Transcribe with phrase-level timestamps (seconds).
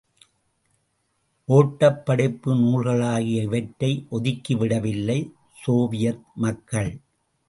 [1.45, 5.19] ஒட்டப் படிப்பு நூல்களாகிய இவற்றை ஒதுக்கிவிடவில்லை
[5.63, 6.91] சோவியத் மக்கள்.